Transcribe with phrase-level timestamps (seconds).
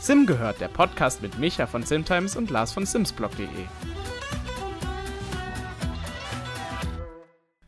[0.00, 3.48] Sim gehört, der Podcast mit Micha von Simtimes und Lars von Simsblog.de.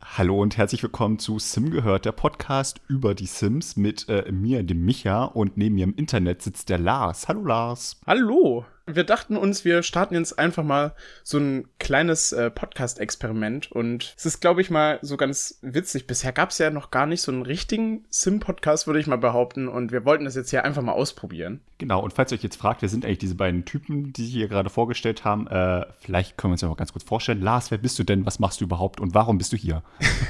[0.02, 4.62] Hallo und herzlich willkommen zu Sim gehört, der Podcast über die Sims mit äh, mir,
[4.62, 7.28] dem Micha, und neben mir im Internet sitzt der Lars.
[7.28, 8.00] Hallo Lars.
[8.06, 8.64] Hallo.
[8.88, 10.94] Wir dachten uns, wir starten jetzt einfach mal
[11.24, 16.06] so ein kleines äh, Podcast-Experiment und es ist, glaube ich, mal so ganz witzig.
[16.06, 19.66] Bisher gab es ja noch gar nicht so einen richtigen Sim-Podcast, würde ich mal behaupten,
[19.66, 21.62] und wir wollten das jetzt hier einfach mal ausprobieren.
[21.78, 24.34] Genau, und falls ihr euch jetzt fragt, wer sind eigentlich diese beiden Typen, die sich
[24.34, 27.42] hier gerade vorgestellt haben, äh, vielleicht können wir uns ja mal ganz kurz vorstellen.
[27.42, 28.24] Lars, wer bist du denn?
[28.24, 29.82] Was machst du überhaupt und warum bist du hier?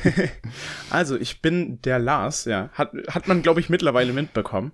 [0.90, 2.70] also, ich bin der Lars, ja.
[2.72, 4.72] Hat, hat man, glaube ich, mittlerweile mitbekommen.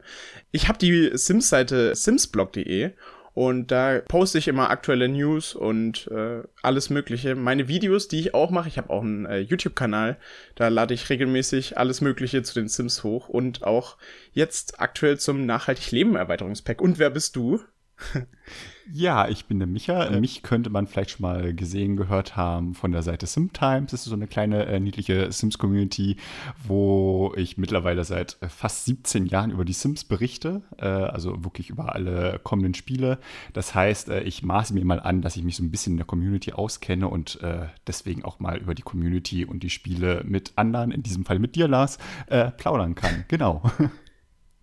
[0.53, 2.93] Ich habe die Sims-Seite simsblog.de
[3.35, 7.35] und da poste ich immer aktuelle News und äh, alles Mögliche.
[7.35, 10.19] Meine Videos, die ich auch mache, ich habe auch einen äh, YouTube-Kanal,
[10.55, 13.97] da lade ich regelmäßig alles Mögliche zu den Sims hoch und auch
[14.33, 16.81] jetzt aktuell zum Nachhaltig Leben Erweiterungspack.
[16.83, 17.61] Und wer bist du?
[18.91, 20.11] Ja, ich bin der Micha.
[20.11, 20.21] Ja.
[20.21, 23.91] Mich könnte man vielleicht schon mal gesehen, gehört haben von der Seite SimTimes.
[23.91, 26.17] Das ist so eine kleine, äh, niedliche Sims-Community,
[26.67, 30.63] wo ich mittlerweile seit äh, fast 17 Jahren über die Sims berichte.
[30.79, 33.19] Äh, also wirklich über alle kommenden Spiele.
[33.53, 35.99] Das heißt, äh, ich maße mir mal an, dass ich mich so ein bisschen in
[35.99, 40.53] der Community auskenne und äh, deswegen auch mal über die Community und die Spiele mit
[40.57, 43.25] anderen, in diesem Fall mit dir, Lars, äh, plaudern kann.
[43.29, 43.63] Genau.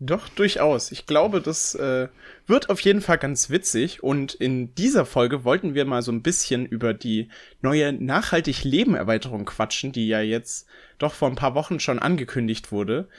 [0.02, 0.94] Doch, durchaus.
[0.94, 2.08] Ich glaube, das äh,
[2.48, 4.02] wird auf jeden Fall ganz witzig.
[4.02, 7.28] Und in dieser Folge wollten wir mal so ein bisschen über die
[7.62, 10.68] neue Nachhaltig Leben Erweiterung quatschen, die ja jetzt
[11.00, 13.10] doch vor ein paar Wochen schon angekündigt wurde.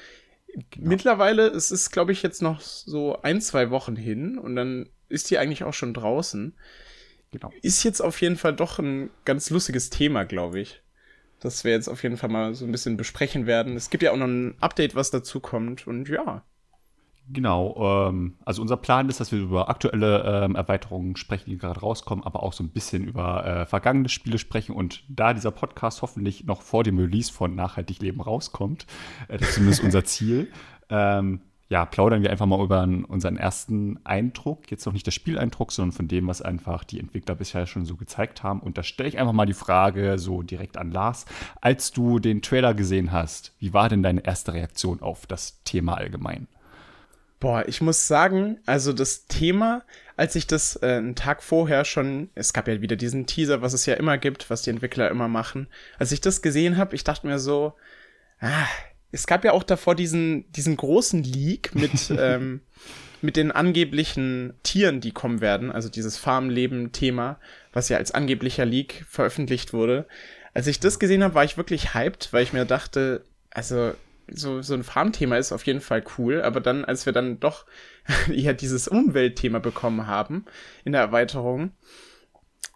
[0.71, 0.89] Genau.
[0.89, 5.31] Mittlerweile, es ist, glaube ich, jetzt noch so ein, zwei Wochen hin und dann ist
[5.31, 6.55] die eigentlich auch schon draußen.
[7.31, 7.53] Genau.
[7.61, 10.83] Ist jetzt auf jeden Fall doch ein ganz lustiges Thema, glaube ich.
[11.41, 13.77] Das wir jetzt auf jeden Fall mal so ein bisschen besprechen werden.
[13.77, 15.87] Es gibt ja auch noch ein Update, was dazu kommt.
[15.87, 16.45] Und ja,
[17.33, 21.81] Genau, ähm, also unser Plan ist, dass wir über aktuelle ähm, Erweiterungen sprechen, die gerade
[21.81, 24.75] rauskommen, aber auch so ein bisschen über äh, vergangene Spiele sprechen.
[24.75, 28.87] Und da dieser Podcast hoffentlich noch vor dem Release von Nachhaltig Leben rauskommt,
[29.29, 30.49] äh, das ist zumindest unser Ziel,
[30.89, 34.69] ähm, ja, plaudern wir einfach mal über unseren ersten Eindruck.
[34.73, 37.95] Jetzt noch nicht der Spieleindruck, sondern von dem, was einfach die Entwickler bisher schon so
[37.95, 38.59] gezeigt haben.
[38.59, 41.27] Und da stelle ich einfach mal die Frage so direkt an Lars.
[41.61, 45.95] Als du den Trailer gesehen hast, wie war denn deine erste Reaktion auf das Thema
[45.95, 46.49] allgemein?
[47.41, 49.83] Boah, ich muss sagen, also das Thema,
[50.15, 53.73] als ich das äh, einen Tag vorher schon, es gab ja wieder diesen Teaser, was
[53.73, 55.67] es ja immer gibt, was die Entwickler immer machen.
[55.99, 57.73] Als ich das gesehen habe, ich dachte mir so,
[58.41, 58.67] ah,
[59.11, 62.61] es gab ja auch davor diesen, diesen großen Leak mit, ähm,
[63.23, 67.39] mit den angeblichen Tieren, die kommen werden, also dieses Farmleben-Thema,
[67.73, 70.07] was ja als angeblicher Leak veröffentlicht wurde.
[70.53, 73.93] Als ich das gesehen habe, war ich wirklich hyped, weil ich mir dachte, also
[74.33, 77.67] so, so ein Farmthema ist auf jeden Fall cool, aber dann, als wir dann doch
[78.33, 80.45] eher dieses Umweltthema bekommen haben
[80.85, 81.73] in der Erweiterung,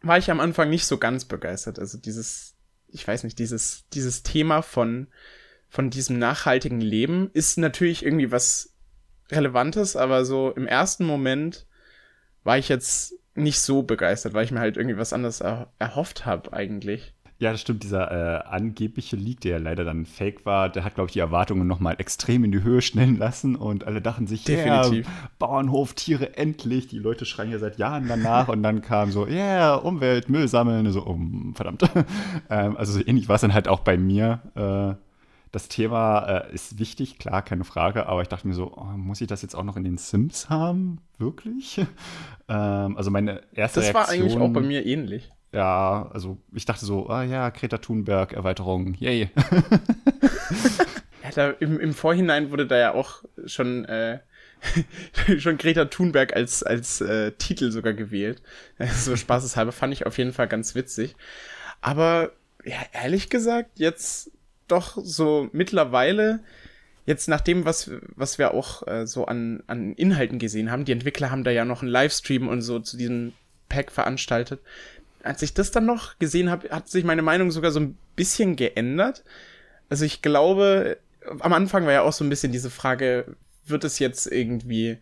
[0.02, 1.78] war ich am Anfang nicht so ganz begeistert.
[1.78, 2.56] Also dieses,
[2.88, 5.08] ich weiß nicht, dieses, dieses Thema von,
[5.68, 8.74] von diesem nachhaltigen Leben ist natürlich irgendwie was
[9.30, 11.66] Relevantes, aber so im ersten Moment
[12.42, 16.26] war ich jetzt nicht so begeistert, weil ich mir halt irgendwie was anderes er erhofft
[16.26, 17.14] habe eigentlich.
[17.38, 17.82] Ja, das stimmt.
[17.82, 21.18] Dieser äh, angebliche Leak, der ja leider dann fake war, der hat, glaube ich, die
[21.18, 25.06] Erwartungen nochmal extrem in die Höhe schnellen lassen und alle dachten sich, definitiv.
[25.06, 26.86] Yeah, Bauernhof, Tiere, endlich.
[26.86, 30.90] Die Leute schreien ja seit Jahren danach und dann kam so, yeah, Umwelt, Müll sammeln.
[30.92, 31.18] So, oh,
[31.54, 31.82] verdammt.
[32.50, 34.40] ähm, also so ähnlich war es dann halt auch bei mir.
[34.54, 35.02] Äh,
[35.54, 39.20] das Thema äh, ist wichtig, klar, keine Frage, aber ich dachte mir so, oh, muss
[39.20, 40.98] ich das jetzt auch noch in den Sims haben?
[41.18, 41.78] Wirklich?
[42.48, 43.94] ähm, also meine erste das Reaktion.
[43.94, 45.30] Das war eigentlich auch bei mir ähnlich.
[45.54, 49.30] Ja, also ich dachte so, ah ja, Greta Thunberg, Erweiterung, yay.
[51.22, 54.18] ja, da, im, im Vorhinein wurde da ja auch schon, äh,
[55.38, 58.42] schon Greta Thunberg als, als äh, Titel sogar gewählt.
[58.96, 61.14] so spaßeshalber fand ich auf jeden Fall ganz witzig.
[61.80, 62.32] Aber
[62.64, 64.32] ja, ehrlich gesagt, jetzt
[64.66, 66.40] doch so mittlerweile,
[67.06, 70.92] jetzt nach dem, was, was wir auch äh, so an, an Inhalten gesehen haben, die
[70.92, 73.34] Entwickler haben da ja noch einen Livestream und so zu diesem
[73.68, 74.60] Pack veranstaltet
[75.24, 78.56] als ich das dann noch gesehen habe, hat sich meine Meinung sogar so ein bisschen
[78.56, 79.24] geändert.
[79.88, 80.98] Also ich glaube,
[81.40, 83.34] am Anfang war ja auch so ein bisschen diese Frage,
[83.64, 84.98] wird es jetzt irgendwie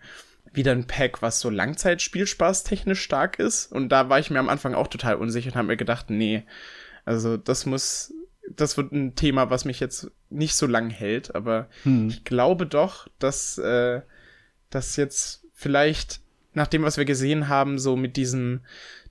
[0.52, 3.72] wieder ein Pack, was so Langzeitspielspaß technisch stark ist?
[3.72, 6.44] Und da war ich mir am Anfang auch total unsicher und habe mir gedacht, nee,
[7.04, 8.14] also das muss,
[8.48, 12.08] das wird ein Thema, was mich jetzt nicht so lang hält, aber hm.
[12.08, 14.02] ich glaube doch, dass äh,
[14.70, 16.21] das jetzt vielleicht
[16.54, 18.60] nach dem, was wir gesehen haben, so mit diesem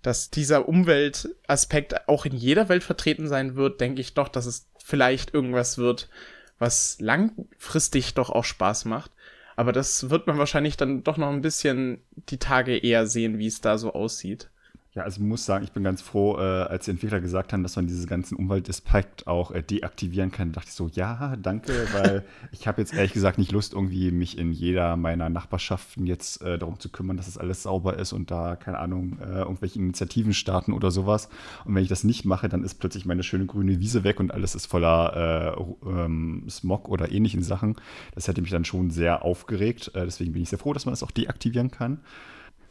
[0.02, 4.68] dass dieser Umweltaspekt auch in jeder Welt vertreten sein wird, denke ich doch, dass es
[4.84, 6.10] vielleicht irgendwas wird,
[6.58, 9.12] was langfristig doch auch Spaß macht.
[9.56, 13.48] Aber das wird man wahrscheinlich dann doch noch ein bisschen die Tage eher sehen, wie
[13.48, 14.50] es da so aussieht.
[14.94, 17.64] Ja, also ich muss sagen, ich bin ganz froh, äh, als die Entwickler gesagt haben,
[17.64, 20.52] dass man diese ganzen Umweltaspekt auch äh, deaktivieren kann.
[20.52, 24.12] Da dachte ich so, ja, danke, weil ich habe jetzt ehrlich gesagt nicht Lust, irgendwie
[24.12, 27.98] mich in jeder meiner Nachbarschaften jetzt äh, darum zu kümmern, dass es das alles sauber
[28.00, 31.30] ist und da, keine Ahnung, äh, irgendwelche Initiativen starten oder sowas.
[31.64, 34.34] Und wenn ich das nicht mache, dann ist plötzlich meine schöne grüne Wiese weg und
[34.34, 37.78] alles ist voller äh, ähm, Smog oder ähnlichen Sachen.
[38.14, 39.92] Das hätte mich dann schon sehr aufgeregt.
[39.96, 42.02] Äh, deswegen bin ich sehr froh, dass man das auch deaktivieren kann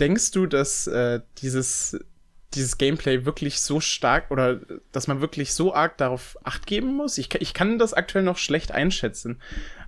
[0.01, 1.99] denkst du, dass äh, dieses
[2.55, 4.61] dieses Gameplay wirklich so stark oder
[4.93, 7.17] dass man wirklich so arg darauf acht geben muss?
[7.19, 9.41] Ich, ich kann das aktuell noch schlecht einschätzen.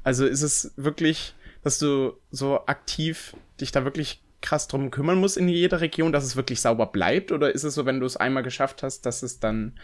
[0.04, 5.36] Also ist es wirklich, dass du so aktiv dich da wirklich krass drum kümmern musst
[5.36, 7.32] in jeder Region, dass es wirklich sauber bleibt?
[7.32, 9.78] Oder ist es so, wenn du es einmal geschafft hast, dass es dann,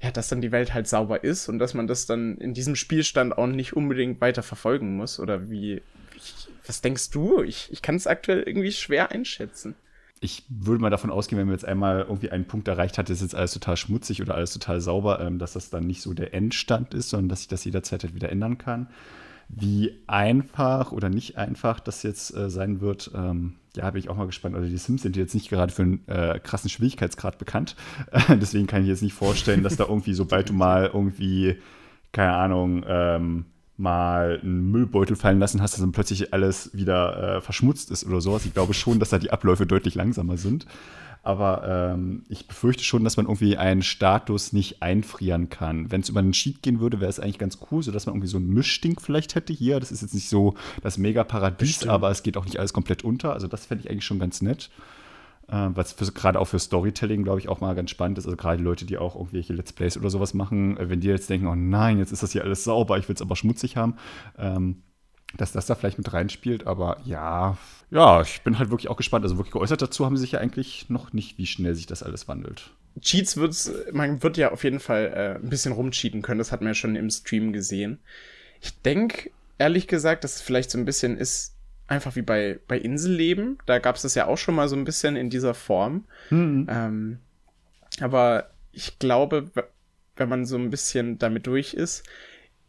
[0.00, 2.76] ja, dass dann die Welt halt sauber ist und dass man das dann in diesem
[2.76, 5.18] Spielstand auch nicht unbedingt weiter verfolgen muss?
[5.18, 5.82] Oder wie,
[6.66, 7.42] was denkst du?
[7.42, 9.76] Ich, ich kann es aktuell irgendwie schwer einschätzen
[10.20, 13.20] ich würde mal davon ausgehen, wenn man jetzt einmal irgendwie einen Punkt erreicht hat, ist
[13.20, 16.32] jetzt alles total schmutzig oder alles total sauber, ähm, dass das dann nicht so der
[16.32, 18.88] Endstand ist, sondern dass sich das jederzeit halt wieder ändern kann.
[19.48, 24.16] Wie einfach oder nicht einfach das jetzt äh, sein wird, ähm, ja, bin ich auch
[24.16, 24.56] mal gespannt.
[24.56, 27.76] Also die Sims sind jetzt nicht gerade für einen äh, krassen Schwierigkeitsgrad bekannt.
[28.28, 31.56] Deswegen kann ich jetzt nicht vorstellen, dass da irgendwie, sobald du mal irgendwie,
[32.12, 33.44] keine Ahnung, ähm,
[33.76, 38.20] mal einen Müllbeutel fallen lassen hast, dass dann plötzlich alles wieder äh, verschmutzt ist oder
[38.20, 38.46] sowas.
[38.46, 40.66] Ich glaube schon, dass da die Abläufe deutlich langsamer sind.
[41.22, 45.90] Aber ähm, ich befürchte schon, dass man irgendwie einen Status nicht einfrieren kann.
[45.90, 48.28] Wenn es über einen Sheet gehen würde, wäre es eigentlich ganz cool, sodass man irgendwie
[48.28, 49.80] so ein Mischding vielleicht hätte hier.
[49.80, 53.32] Das ist jetzt nicht so das Mega-Paradies, aber es geht auch nicht alles komplett unter.
[53.32, 54.70] Also das fände ich eigentlich schon ganz nett.
[55.48, 58.26] Äh, was gerade auch für Storytelling, glaube ich, auch mal ganz spannend ist.
[58.26, 61.30] Also gerade Leute, die auch irgendwelche Let's Plays oder sowas machen, äh, wenn die jetzt
[61.30, 63.96] denken, oh nein, jetzt ist das hier alles sauber, ich will es aber schmutzig haben,
[64.38, 64.82] ähm,
[65.36, 66.66] dass das da vielleicht mit reinspielt.
[66.66, 67.56] Aber ja,
[67.90, 69.24] ja, ich bin halt wirklich auch gespannt.
[69.24, 72.02] Also wirklich geäußert dazu haben sie sich ja eigentlich noch nicht, wie schnell sich das
[72.02, 72.70] alles wandelt.
[73.00, 76.38] Cheats wird's, man wird ja auf jeden Fall äh, ein bisschen rumcheaten können.
[76.38, 77.98] Das hat man ja schon im Stream gesehen.
[78.62, 81.55] Ich denke, ehrlich gesagt, dass es vielleicht so ein bisschen ist,
[81.88, 83.58] einfach wie bei, bei Inselleben.
[83.66, 86.04] Da gab es das ja auch schon mal so ein bisschen in dieser Form.
[86.30, 86.66] Mhm.
[86.70, 87.18] Ähm,
[88.00, 89.50] aber ich glaube,
[90.16, 92.04] wenn man so ein bisschen damit durch ist,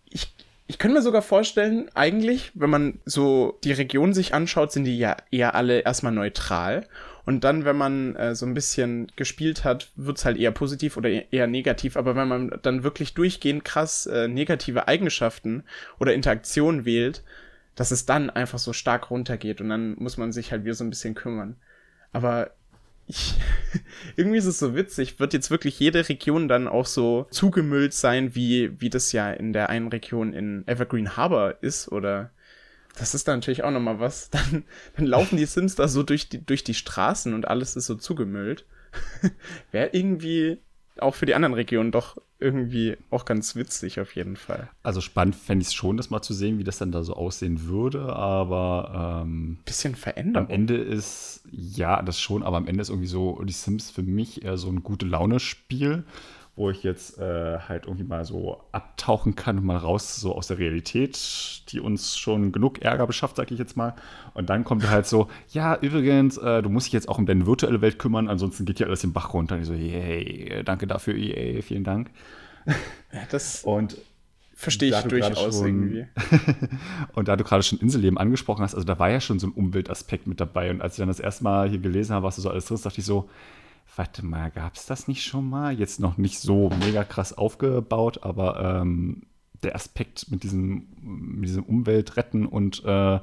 [0.05, 0.33] ich,
[0.67, 4.97] ich könnte mir sogar vorstellen, eigentlich, wenn man so die Region sich anschaut, sind die
[4.97, 6.87] ja eher alle erstmal neutral.
[7.25, 11.09] Und dann, wenn man äh, so ein bisschen gespielt hat, wird's halt eher positiv oder
[11.09, 11.97] e-, eher negativ.
[11.97, 15.63] Aber wenn man dann wirklich durchgehend krass äh, negative Eigenschaften
[15.99, 17.23] oder Interaktionen wählt,
[17.77, 20.83] dass es dann einfach so stark runtergeht und dann muss man sich halt wieder so
[20.83, 21.55] ein bisschen kümmern.
[22.11, 22.51] Aber
[23.05, 23.35] ich,
[24.17, 28.35] irgendwie ist es so witzig, wird jetzt wirklich jede Region dann auch so zugemüllt sein,
[28.35, 32.31] wie, wie das ja in der einen Region in Evergreen Harbor ist, oder
[32.97, 34.29] das ist dann natürlich auch nochmal was.
[34.31, 34.63] Dann,
[34.95, 37.93] dann laufen die Sims da so durch die, durch die Straßen und alles ist so
[37.93, 38.65] zugemüllt.
[39.71, 40.59] Wäre irgendwie
[41.01, 44.69] auch für die anderen Regionen doch irgendwie auch ganz witzig auf jeden Fall.
[44.83, 47.15] Also spannend fände ich es schon, das mal zu sehen, wie das dann da so
[47.15, 50.45] aussehen würde, aber ähm, bisschen verändert.
[50.45, 54.03] Am Ende ist, ja, das schon, aber am Ende ist irgendwie so die Sims für
[54.03, 56.03] mich eher so ein gute Laune-Spiel
[56.57, 60.47] wo ich jetzt äh, halt irgendwie mal so abtauchen kann und mal raus so aus
[60.47, 63.93] der Realität, die uns schon genug Ärger beschafft, sag ich jetzt mal.
[64.33, 67.45] Und dann kommt halt so, ja, übrigens, äh, du musst dich jetzt auch um deine
[67.45, 69.53] virtuelle Welt kümmern, ansonsten geht hier alles den Bach runter.
[69.53, 72.09] Und ich so, yay, danke dafür, EA, vielen Dank.
[73.13, 73.95] Ja, das und
[74.55, 76.07] verstehe ich durchaus schon, irgendwie.
[77.13, 79.53] und da du gerade schon Inselleben angesprochen hast, also da war ja schon so ein
[79.53, 80.71] Umweltaspekt mit dabei.
[80.71, 82.75] Und als ich dann das erste Mal hier gelesen habe, was du so alles drin
[82.75, 83.29] ist, dachte ich so,
[83.97, 85.77] warte mal, gab es das nicht schon mal?
[85.77, 89.23] Jetzt noch nicht so mega krass aufgebaut, aber ähm,
[89.63, 93.19] der Aspekt mit diesem, mit diesem Umweltretten und äh,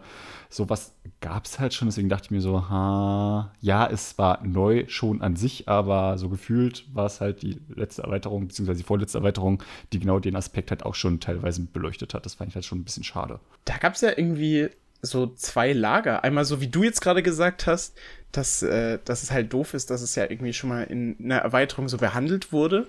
[0.49, 1.89] sowas gab es halt schon.
[1.89, 6.29] Deswegen dachte ich mir so, ha, ja, es war neu schon an sich, aber so
[6.29, 9.63] gefühlt war es halt die letzte Erweiterung, beziehungsweise die vorletzte Erweiterung,
[9.93, 12.27] die genau den Aspekt halt auch schon teilweise beleuchtet hat.
[12.27, 13.39] Das fand ich halt schon ein bisschen schade.
[13.65, 14.71] Da gab es ja irgendwie
[15.03, 16.25] so zwei Lager.
[16.25, 17.97] Einmal so, wie du jetzt gerade gesagt hast,
[18.37, 21.39] dass, äh, dass es halt doof ist, dass es ja irgendwie schon mal in einer
[21.39, 22.87] Erweiterung so behandelt wurde.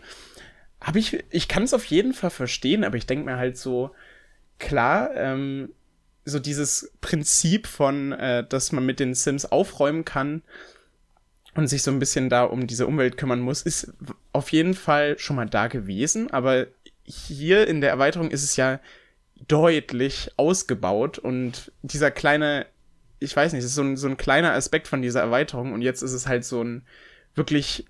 [0.82, 3.92] Habe ich, ich kann es auf jeden Fall verstehen, aber ich denke mir halt so,
[4.60, 5.70] klar, ähm,
[6.25, 10.42] so dieses Prinzip von, äh, dass man mit den Sims aufräumen kann
[11.54, 13.94] und sich so ein bisschen da um diese Umwelt kümmern muss, ist
[14.32, 16.68] auf jeden Fall schon mal da gewesen, aber
[17.04, 18.80] hier in der Erweiterung ist es ja
[19.48, 22.66] deutlich ausgebaut und dieser kleine,
[23.20, 25.82] ich weiß nicht, es ist so ein, so ein kleiner Aspekt von dieser Erweiterung und
[25.82, 26.84] jetzt ist es halt so ein
[27.34, 27.86] wirklich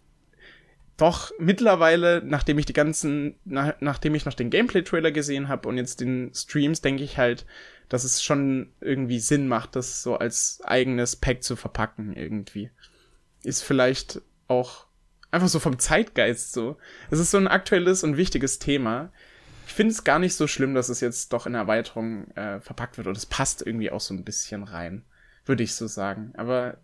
[0.98, 5.78] doch mittlerweile, nachdem ich die ganzen, nach, nachdem ich noch den Gameplay-Trailer gesehen habe und
[5.78, 7.46] jetzt den Streams, denke ich halt,
[7.90, 12.72] dass es schon irgendwie Sinn macht, das so als eigenes Pack zu verpacken irgendwie.
[13.44, 14.88] Ist vielleicht auch
[15.32, 16.78] einfach so vom Zeitgeist so.
[17.12, 19.12] Es ist so ein aktuelles und wichtiges Thema.
[19.68, 22.98] Ich finde es gar nicht so schlimm, dass es jetzt doch in Erweiterung äh, verpackt
[22.98, 25.04] wird und es passt irgendwie auch so ein bisschen rein,
[25.46, 26.34] würde ich so sagen.
[26.36, 26.78] Aber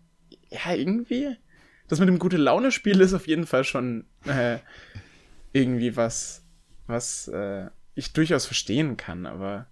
[0.48, 1.36] ja, irgendwie,
[1.88, 4.58] das mit dem gute Laune Spiel ist auf jeden Fall schon äh,
[5.52, 6.44] irgendwie was,
[6.86, 9.26] was äh, ich durchaus verstehen kann.
[9.26, 9.66] Aber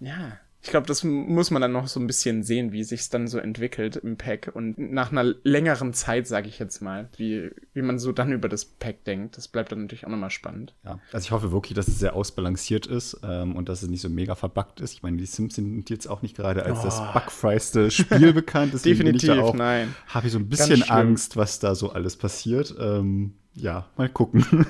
[0.00, 3.28] ja, ich glaube, das muss man dann noch so ein bisschen sehen, wie sich's dann
[3.28, 7.80] so entwickelt im Pack und nach einer längeren Zeit, sage ich jetzt mal, wie, wie
[7.80, 9.38] man so dann über das Pack denkt.
[9.38, 10.74] Das bleibt dann natürlich auch nochmal spannend.
[10.84, 14.02] Ja, also ich hoffe wirklich, dass es sehr ausbalanciert ist ähm, und dass es nicht
[14.02, 14.92] so mega verbuggt ist.
[14.92, 16.84] Ich meine, die Sims sind jetzt auch nicht gerade als oh.
[16.84, 18.84] das bugfreiste Spiel bekannt.
[18.84, 19.94] Definitiv, auch, nein.
[20.08, 22.74] Habe ich so ein bisschen Angst, was da so alles passiert.
[22.78, 24.44] Ähm, ja, mal gucken.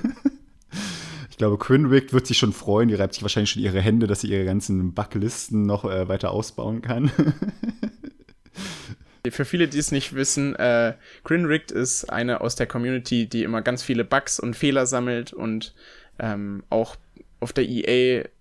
[1.40, 2.88] glaube, Quinrick wird sich schon freuen.
[2.88, 6.32] Die reibt sich wahrscheinlich schon ihre Hände, dass sie ihre ganzen Backlisten noch äh, weiter
[6.32, 7.10] ausbauen kann.
[9.30, 10.94] Für viele, die es nicht wissen, äh,
[11.24, 15.74] Grinrigged ist eine aus der Community, die immer ganz viele Bugs und Fehler sammelt und
[16.18, 16.96] ähm, auch
[17.40, 17.64] auf der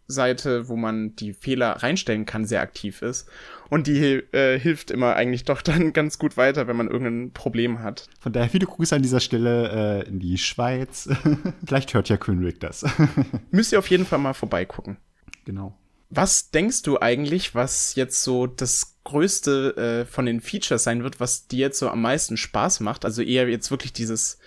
[0.09, 3.29] EA-Seite, wo man die Fehler reinstellen kann, sehr aktiv ist.
[3.69, 7.79] Und die äh, hilft immer eigentlich doch dann ganz gut weiter, wenn man irgendein Problem
[7.79, 8.07] hat.
[8.19, 11.09] Von daher viele Grüße an dieser Stelle äh, in die Schweiz.
[11.65, 12.85] Vielleicht hört ja Könrig das.
[13.51, 14.97] Müsst ihr auf jeden Fall mal vorbeigucken.
[15.45, 15.77] Genau.
[16.11, 21.19] Was denkst du eigentlich, was jetzt so das größte äh, von den Features sein wird,
[21.19, 23.05] was dir jetzt so am meisten Spaß macht?
[23.05, 24.39] Also eher jetzt wirklich dieses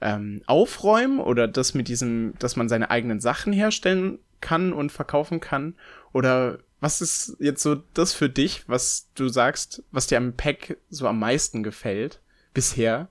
[0.00, 5.40] ähm, Aufräumen oder das mit diesem, dass man seine eigenen Sachen herstellen kann und verkaufen
[5.40, 5.74] kann?
[6.12, 10.76] Oder was ist jetzt so das für dich, was du sagst, was dir am Pack
[10.90, 12.20] so am meisten gefällt
[12.52, 13.08] bisher?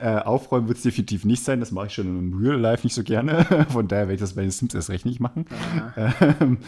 [0.00, 2.94] Äh, aufräumen wird es definitiv nicht sein, das mache ich schon im Real Life nicht
[2.94, 3.44] so gerne.
[3.68, 5.46] Von daher werde ich das bei den Sims erst recht nicht machen.
[5.96, 6.14] Ja.
[6.40, 6.58] Ähm,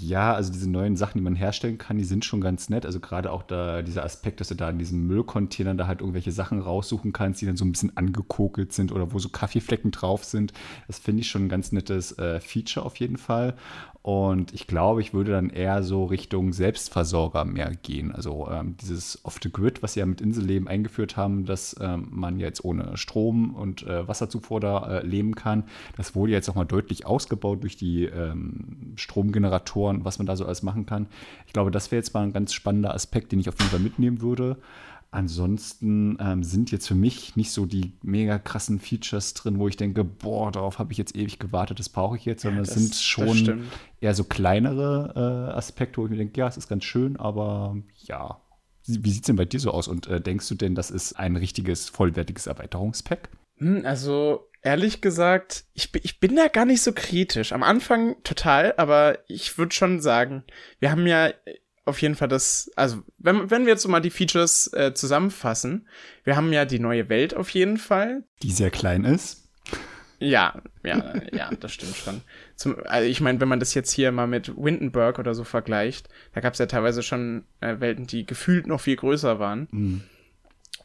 [0.00, 2.84] ja, also diese neuen Sachen, die man herstellen kann, die sind schon ganz nett.
[2.84, 6.32] Also gerade auch da dieser Aspekt, dass du da in diesen Müllcontainern da halt irgendwelche
[6.32, 10.24] Sachen raussuchen kannst, die dann so ein bisschen angekokelt sind oder wo so Kaffeeflecken drauf
[10.24, 10.52] sind.
[10.86, 13.54] Das finde ich schon ein ganz nettes äh, Feature auf jeden Fall.
[14.06, 18.12] Und ich glaube, ich würde dann eher so Richtung Selbstversorger mehr gehen.
[18.12, 22.64] Also ähm, dieses Off-the-Grid, was sie ja mit Inselleben eingeführt haben, dass ähm, man jetzt
[22.64, 25.64] ohne Strom und äh, Wasserzufuhr da äh, leben kann.
[25.96, 30.46] Das wurde jetzt auch mal deutlich ausgebaut durch die ähm, Stromgeneratoren, was man da so
[30.46, 31.08] alles machen kann.
[31.48, 33.80] Ich glaube, das wäre jetzt mal ein ganz spannender Aspekt, den ich auf jeden Fall
[33.80, 34.56] mitnehmen würde.
[35.10, 39.76] Ansonsten ähm, sind jetzt für mich nicht so die mega krassen Features drin, wo ich
[39.76, 42.94] denke, boah, darauf habe ich jetzt ewig gewartet, das brauche ich jetzt, sondern es sind
[42.94, 43.68] schon
[44.00, 45.12] eher so kleinere
[45.52, 48.40] äh, Aspekte, wo ich mir denke, ja, es ist ganz schön, aber ja.
[48.86, 49.88] Wie sieht es denn bei dir so aus?
[49.88, 53.30] Und äh, denkst du denn, das ist ein richtiges, vollwertiges Erweiterungspack?
[53.56, 57.52] Hm, also, ehrlich gesagt, ich, ich bin da gar nicht so kritisch.
[57.52, 60.44] Am Anfang total, aber ich würde schon sagen,
[60.78, 61.30] wir haben ja
[61.86, 65.88] auf jeden Fall das, also wenn, wenn wir jetzt so mal die Features äh, zusammenfassen,
[66.24, 68.24] wir haben ja die neue Welt auf jeden Fall.
[68.42, 69.44] Die sehr klein ist.
[70.18, 72.22] Ja, ja, ja, das stimmt schon.
[72.54, 76.08] Zum, also ich meine, wenn man das jetzt hier mal mit Windenburg oder so vergleicht,
[76.32, 79.68] da gab es ja teilweise schon äh, Welten, die gefühlt noch viel größer waren.
[79.70, 80.02] Mhm.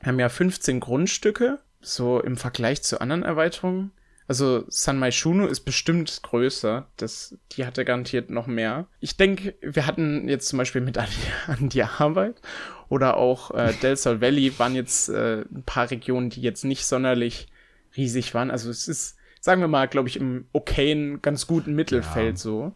[0.01, 3.91] Wir haben ja 15 Grundstücke, so im Vergleich zu anderen Erweiterungen.
[4.32, 6.88] Also San Maishunu ist bestimmt größer.
[6.96, 8.88] Das, die hatte garantiert noch mehr.
[9.02, 12.42] Ich denke, wir hatten jetzt zum Beispiel mit an die, an die Arbeit
[12.88, 16.86] oder auch äh, Del Sol Valley waren jetzt äh, ein paar Regionen, die jetzt nicht
[16.86, 17.50] sonderlich
[17.98, 18.52] riesig waren.
[18.52, 22.42] Also es ist, sagen wir mal, glaube ich, im okayen, ganz guten Mittelfeld ja.
[22.42, 22.74] so.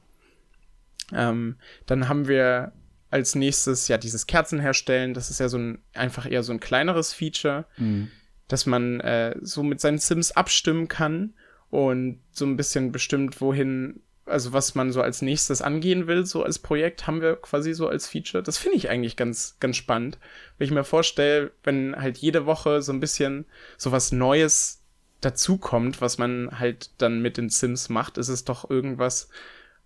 [1.13, 2.73] Ähm, dann haben wir
[3.11, 5.13] als nächstes ja dieses Kerzen herstellen.
[5.13, 8.11] Das ist ja so ein einfach eher so ein kleineres Feature, mhm.
[8.49, 11.33] dass man äh, so mit seinen Sims abstimmen kann
[11.75, 16.41] und so ein bisschen bestimmt, wohin, also was man so als nächstes angehen will, so
[16.41, 18.41] als Projekt, haben wir quasi so als Feature.
[18.41, 20.17] Das finde ich eigentlich ganz, ganz spannend.
[20.57, 23.43] Wenn ich mir vorstelle, wenn halt jede Woche so ein bisschen
[23.77, 24.83] so was Neues
[25.19, 29.27] dazukommt, was man halt dann mit den Sims macht, ist es doch irgendwas,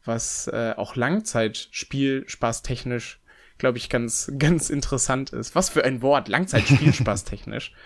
[0.05, 3.19] was äh, auch Langzeitspielspaßtechnisch,
[3.57, 5.55] glaube ich, ganz, ganz interessant ist.
[5.55, 7.73] Was für ein Wort, Langzeitspielspaßtechnisch.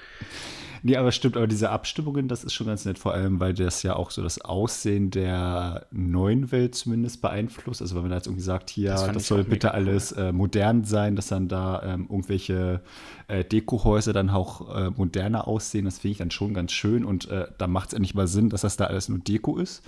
[0.85, 3.83] Nee, aber stimmt, aber diese Abstimmungen, das ist schon ganz nett, vor allem, weil das
[3.83, 7.81] ja auch so das Aussehen der neuen Welt zumindest beeinflusst.
[7.81, 10.83] Also wenn man da jetzt irgendwie sagt, hier, das, das soll bitte alles äh, modern
[10.83, 12.81] sein, dass dann da ähm, irgendwelche
[13.29, 17.29] äh, Dekohäuser dann auch äh, moderner aussehen, das finde ich dann schon ganz schön und
[17.29, 19.83] äh, da macht es endlich mal Sinn, dass das da alles nur Deko ist.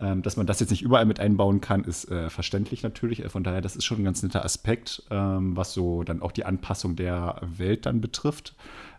[0.00, 3.24] Ähm, dass man das jetzt nicht überall mit einbauen kann, ist äh, verständlich natürlich.
[3.24, 6.30] Äh, von daher, das ist schon ein ganz netter Aspekt, ähm, was so dann auch
[6.30, 8.54] die Anpassung der Welt dann betrifft.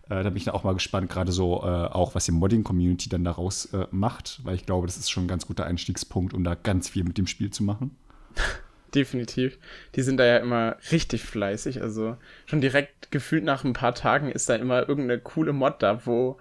[0.10, 3.08] Äh, da bin ich dann auch mal gespannt, gerade so äh, auch, was die Modding-Community
[3.08, 6.44] dann daraus äh, macht, weil ich glaube, das ist schon ein ganz guter Einstiegspunkt, um
[6.44, 7.96] da ganz viel mit dem Spiel zu machen.
[8.96, 9.60] Definitiv.
[9.96, 11.82] Die sind da ja immer richtig fleißig.
[11.82, 16.08] Also schon direkt gefühlt nach ein paar Tagen ist da immer irgendeine coole Mod da,
[16.08, 16.40] wo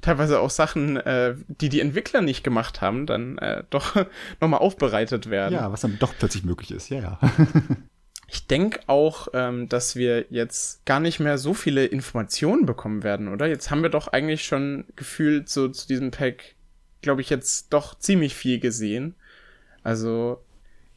[0.00, 3.96] teilweise auch Sachen, äh, die die Entwickler nicht gemacht haben, dann äh, doch
[4.40, 5.54] nochmal aufbereitet werden.
[5.54, 7.18] Ja, was dann doch plötzlich möglich ist, ja, ja.
[8.28, 13.28] ich denke auch, ähm, dass wir jetzt gar nicht mehr so viele Informationen bekommen werden,
[13.28, 13.46] oder?
[13.46, 16.54] Jetzt haben wir doch eigentlich schon gefühlt so zu diesem Pack,
[17.02, 19.14] glaube ich, jetzt doch ziemlich viel gesehen.
[19.82, 20.42] Also,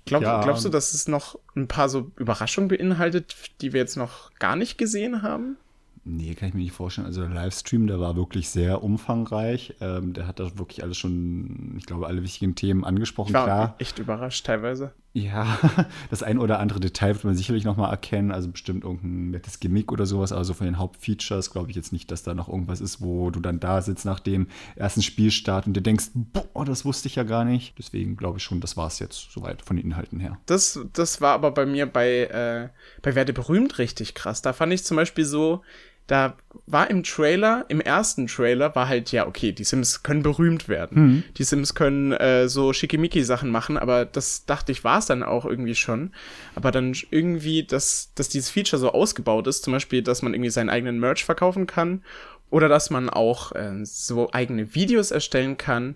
[0.06, 0.42] glaub, ja.
[0.44, 4.56] glaubst du, dass es noch ein paar so Überraschungen beinhaltet, die wir jetzt noch gar
[4.56, 5.58] nicht gesehen haben?
[6.06, 7.08] Nee, kann ich mir nicht vorstellen.
[7.08, 9.76] Also der Livestream, der war wirklich sehr umfangreich.
[9.80, 13.30] Ähm, der hat da wirklich alles schon, ich glaube, alle wichtigen Themen angesprochen.
[13.30, 13.76] Ich war Klar.
[13.80, 14.92] echt überrascht teilweise.
[15.14, 15.60] Ja,
[16.10, 18.32] das ein oder andere Detail wird man sicherlich nochmal erkennen.
[18.32, 20.34] Also bestimmt irgendein nettes Gimmick oder sowas.
[20.34, 23.40] Also von den Hauptfeatures glaube ich jetzt nicht, dass da noch irgendwas ist, wo du
[23.40, 27.24] dann da sitzt nach dem ersten Spielstart und dir denkst, boah, das wusste ich ja
[27.24, 27.78] gar nicht.
[27.78, 30.38] Deswegen glaube ich schon, das war es jetzt soweit von den Inhalten her.
[30.48, 32.70] Das, das war aber bei mir bei, äh,
[33.02, 34.42] bei Werde berühmt richtig krass.
[34.42, 35.62] Da fand ich zum Beispiel so,
[36.08, 40.68] da war im Trailer, im ersten Trailer, war halt, ja, okay, die Sims können berühmt
[40.68, 41.02] werden.
[41.02, 41.24] Mhm.
[41.38, 45.46] Die Sims können äh, so schickimicki-Sachen machen, aber das dachte ich, war es dann auch
[45.46, 46.12] irgendwie schon.
[46.56, 50.50] Aber dann irgendwie, dass, dass dieses Feature so ausgebaut ist, zum Beispiel, dass man irgendwie
[50.50, 52.04] seinen eigenen Merch verkaufen kann
[52.50, 55.96] oder dass man auch äh, so eigene Videos erstellen kann,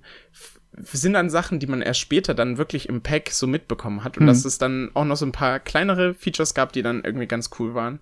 [0.80, 4.18] sind dann Sachen, die man erst später dann wirklich im Pack so mitbekommen hat.
[4.18, 4.28] Und mhm.
[4.28, 7.50] dass es dann auch noch so ein paar kleinere Features gab, die dann irgendwie ganz
[7.60, 8.00] cool waren.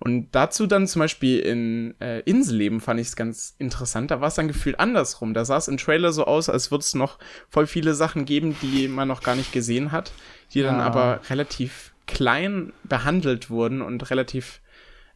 [0.00, 4.10] Und dazu dann zum Beispiel in äh, Inselleben fand ich es ganz interessant.
[4.10, 5.34] Da war es dann gefühlt andersrum.
[5.34, 8.56] Da sah es im Trailer so aus, als würde es noch voll viele Sachen geben,
[8.60, 10.12] die man noch gar nicht gesehen hat,
[10.52, 10.84] die dann ja.
[10.84, 14.60] aber relativ klein behandelt wurden und relativ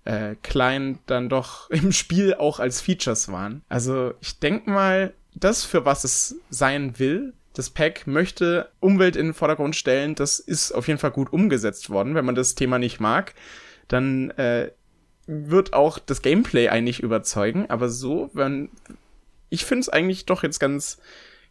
[0.05, 3.63] äh, klein dann doch im Spiel auch als Features waren.
[3.69, 9.27] Also ich denke mal, das, für was es sein will, das Pack möchte Umwelt in
[9.27, 12.79] den Vordergrund stellen, das ist auf jeden Fall gut umgesetzt worden, wenn man das Thema
[12.79, 13.35] nicht mag
[13.89, 14.71] dann äh,
[15.27, 17.69] wird auch das Gameplay eigentlich überzeugen.
[17.69, 18.71] Aber so, wenn
[19.51, 20.99] ich finde es eigentlich doch jetzt ganz,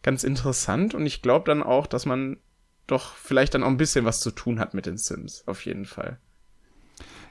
[0.04, 2.38] ganz interessant und ich glaube dann auch, dass man
[2.86, 5.86] doch vielleicht dann auch ein bisschen was zu tun hat mit den Sims, auf jeden
[5.86, 6.20] Fall.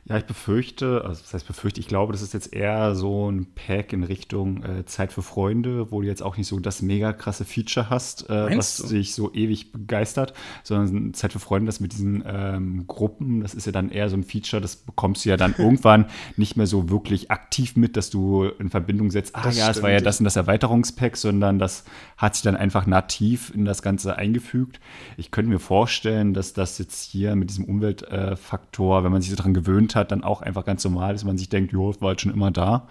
[0.08, 3.48] Ja, ich befürchte, also das heißt befürchte, ich glaube, das ist jetzt eher so ein
[3.56, 7.12] Pack in Richtung äh, Zeit für Freunde, wo du jetzt auch nicht so das mega
[7.12, 8.86] krasse Feature hast, äh, was du?
[8.86, 13.66] dich so ewig begeistert, sondern Zeit für Freunde, das mit diesen ähm, Gruppen, das ist
[13.66, 16.88] ja dann eher so ein Feature, das bekommst du ja dann irgendwann nicht mehr so
[16.88, 20.20] wirklich aktiv mit, dass du in Verbindung setzt, ah das ja, es war ja das
[20.20, 21.82] und das Erweiterungspack, sondern das
[22.16, 24.78] hat sich dann einfach nativ in das Ganze eingefügt.
[25.16, 29.36] Ich könnte mir vorstellen, dass das jetzt hier mit diesem Umweltfaktor, wenn man sich so
[29.36, 32.20] daran gewöhnt hat, dann auch einfach ganz normal ist, man sich denkt, jo, war halt
[32.20, 32.86] schon immer da.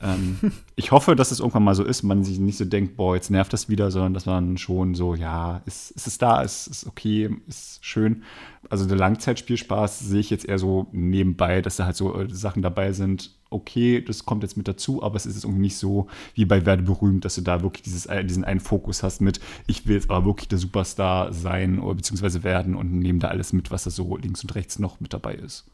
[0.00, 0.38] Ähm,
[0.76, 3.30] ich hoffe, dass es irgendwann mal so ist, man sich nicht so denkt, boah, jetzt
[3.30, 6.86] nervt das wieder, sondern dass man schon so, ja, ist, ist es da, ist, ist
[6.86, 8.22] okay, ist schön.
[8.70, 12.62] Also der Langzeitspielspaß sehe ich jetzt eher so nebenbei, dass da halt so äh, Sachen
[12.62, 16.44] dabei sind, okay, das kommt jetzt mit dazu, aber es ist irgendwie nicht so wie
[16.44, 19.86] bei Werde berühmt, dass du da wirklich dieses, äh, diesen einen Fokus hast mit, ich
[19.86, 23.70] will jetzt aber wirklich der Superstar sein oder beziehungsweise werden und nehme da alles mit,
[23.70, 25.66] was da so links und rechts noch mit dabei ist.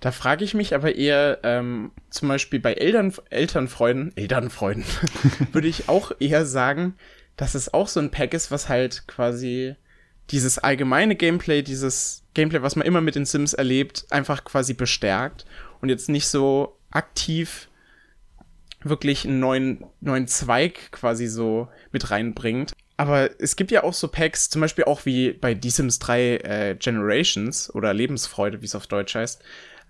[0.00, 4.84] Da frage ich mich aber eher, ähm, zum Beispiel bei Eltern, Elternfreunden, Elternfreunden,
[5.52, 6.94] würde ich auch eher sagen,
[7.36, 9.74] dass es auch so ein Pack ist, was halt quasi
[10.30, 15.46] dieses allgemeine Gameplay, dieses Gameplay, was man immer mit den Sims erlebt, einfach quasi bestärkt
[15.80, 17.68] und jetzt nicht so aktiv
[18.82, 22.72] wirklich einen neuen, neuen Zweig quasi so mit reinbringt.
[22.96, 26.20] Aber es gibt ja auch so Packs, zum Beispiel auch wie bei The Sims 3
[26.20, 29.42] äh, Generations oder Lebensfreude, wie es auf Deutsch heißt,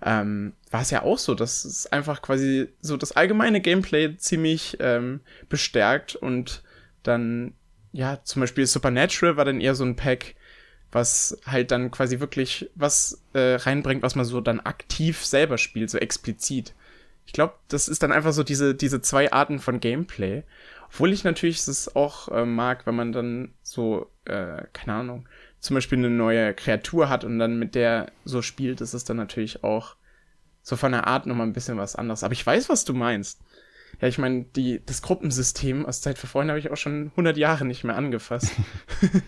[0.05, 4.77] ähm, war es ja auch so, dass es einfach quasi so das allgemeine Gameplay ziemlich
[4.81, 6.63] ähm, bestärkt und
[7.03, 7.55] dann,
[7.93, 10.35] ja, zum Beispiel Supernatural war dann eher so ein Pack,
[10.93, 15.91] was halt dann quasi wirklich was äh, reinbringt, was man so dann aktiv selber spielt,
[15.91, 16.75] so explizit.
[17.27, 20.45] Ich glaube, das ist dann einfach so diese, diese zwei Arten von Gameplay.
[20.87, 25.29] Obwohl ich natürlich es auch äh, mag, wenn man dann so, äh, keine Ahnung,
[25.61, 29.16] zum Beispiel eine neue Kreatur hat und dann mit der so spielt, ist es dann
[29.16, 29.97] natürlich auch
[30.62, 32.23] so von der Art nochmal ein bisschen was anderes.
[32.23, 33.40] Aber ich weiß, was du meinst.
[34.01, 37.37] Ja, ich meine, die, das Gruppensystem aus Zeit für Freunde habe ich auch schon 100
[37.37, 38.53] Jahre nicht mehr angefasst.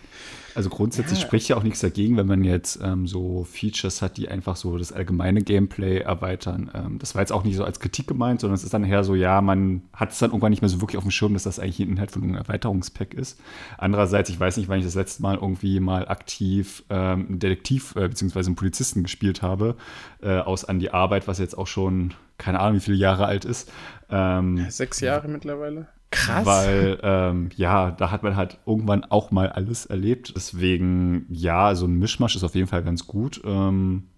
[0.55, 1.25] Also grundsätzlich ja.
[1.25, 4.77] spricht ja auch nichts dagegen, wenn man jetzt ähm, so Features hat, die einfach so
[4.77, 6.69] das allgemeine Gameplay erweitern.
[6.73, 9.03] Ähm, das war jetzt auch nicht so als Kritik gemeint, sondern es ist dann eher
[9.03, 11.43] so, ja, man hat es dann irgendwann nicht mehr so wirklich auf dem Schirm, dass
[11.43, 13.39] das eigentlich ein Inhalt von einem Erweiterungspack ist.
[13.77, 17.95] Andererseits, ich weiß nicht, wann ich das letzte Mal irgendwie mal aktiv ähm, einen Detektiv
[17.95, 18.39] äh, bzw.
[18.39, 19.75] einen Polizisten gespielt habe,
[20.21, 23.45] äh, aus an die Arbeit, was jetzt auch schon keine Ahnung, wie viele Jahre alt
[23.45, 23.71] ist.
[24.11, 25.87] Ähm, Sechs Jahre mittlerweile.
[26.11, 26.45] Krass.
[26.45, 30.33] Weil, ähm, ja, da hat man halt irgendwann auch mal alles erlebt.
[30.35, 33.41] Deswegen, ja, so ein Mischmasch ist auf jeden Fall ganz gut.
[33.45, 34.09] Ähm,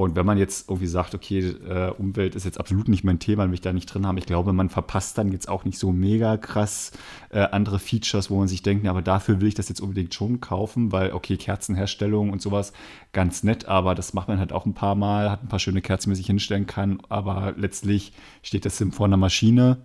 [0.00, 3.46] und wenn man jetzt irgendwie sagt, okay, äh, Umwelt ist jetzt absolut nicht mein Thema,
[3.46, 5.92] will ich da nicht drin haben, ich glaube, man verpasst dann jetzt auch nicht so
[5.92, 6.92] mega krass
[7.28, 10.40] äh, andere Features, wo man sich denkt, aber dafür will ich das jetzt unbedingt schon
[10.40, 12.72] kaufen, weil, okay, Kerzenherstellung und sowas,
[13.12, 15.82] ganz nett, aber das macht man halt auch ein paar Mal, hat ein paar schöne
[15.82, 19.82] Kerzen, die man sich hinstellen kann, aber letztlich steht das Sim vor einer Maschine,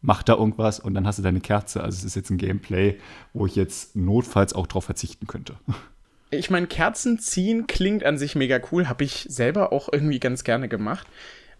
[0.00, 1.82] macht da irgendwas und dann hast du deine Kerze.
[1.82, 2.98] Also es ist jetzt ein Gameplay,
[3.34, 5.56] wo ich jetzt notfalls auch drauf verzichten könnte.
[6.30, 10.44] Ich meine, Kerzen ziehen klingt an sich mega cool, habe ich selber auch irgendwie ganz
[10.44, 11.06] gerne gemacht.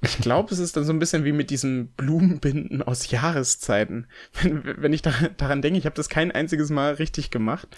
[0.03, 4.07] Ich glaube, es ist dann so ein bisschen wie mit diesem Blumenbinden aus Jahreszeiten.
[4.41, 7.69] Wenn, wenn ich da, daran denke, ich habe das kein einziges Mal richtig gemacht.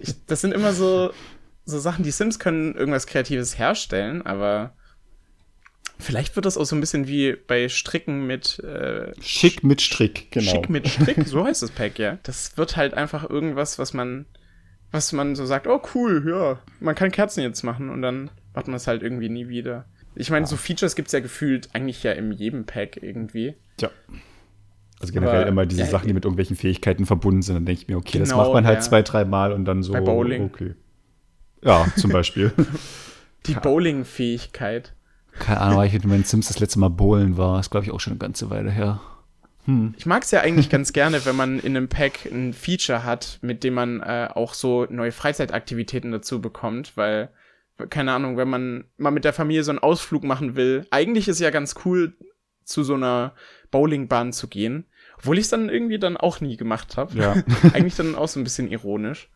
[0.00, 1.12] Ich, das sind immer so,
[1.66, 4.74] so Sachen, die Sims können irgendwas Kreatives herstellen, aber
[5.98, 10.30] Vielleicht wird das auch so ein bisschen wie bei Stricken mit äh, Schick mit Strick,
[10.32, 10.50] genau.
[10.50, 12.18] Schick mit Strick, so heißt das Pack, ja.
[12.24, 14.26] Das wird halt einfach irgendwas, was man,
[14.90, 18.66] was man so sagt, oh cool, ja, man kann Kerzen jetzt machen und dann macht
[18.66, 19.86] man es halt irgendwie nie wieder.
[20.14, 20.46] Ich meine, ja.
[20.48, 23.54] so Features gibt es ja gefühlt eigentlich ja in jedem Pack irgendwie.
[23.80, 23.90] Ja.
[25.00, 27.82] Also generell Aber, immer diese ja, Sachen, die mit irgendwelchen Fähigkeiten verbunden sind, dann denke
[27.82, 28.80] ich mir, okay, genau, das macht man halt ja.
[28.82, 29.92] zwei, dreimal und dann so.
[29.92, 30.44] Bei Bowling.
[30.44, 30.74] Okay.
[31.62, 32.52] Ja, zum Beispiel.
[33.46, 34.94] Die Bowling-Fähigkeit.
[35.38, 37.56] Keine Ahnung, weil ich mit meinen Sims das letzte Mal bowlen war.
[37.56, 39.00] Das glaube ich auch schon eine ganze Weile her.
[39.64, 39.94] Hm.
[39.96, 43.38] Ich mag es ja eigentlich ganz gerne, wenn man in einem Pack ein Feature hat,
[43.40, 47.30] mit dem man äh, auch so neue Freizeitaktivitäten dazu bekommt, weil,
[47.90, 51.40] keine Ahnung, wenn man mal mit der Familie so einen Ausflug machen will, eigentlich ist
[51.40, 52.14] ja ganz cool,
[52.64, 53.34] zu so einer
[53.70, 54.86] Bowlingbahn zu gehen.
[55.18, 57.16] Obwohl ich es dann irgendwie dann auch nie gemacht habe.
[57.18, 57.34] Ja.
[57.72, 59.30] eigentlich dann auch so ein bisschen ironisch.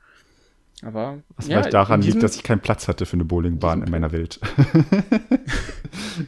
[0.83, 1.23] Aber.
[1.37, 4.13] Was ja, vielleicht daran liegt, dass ich keinen Platz hatte für eine Bowlingbahn in meiner
[4.13, 4.41] Welt.